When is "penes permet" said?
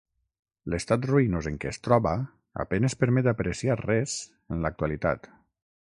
2.73-3.31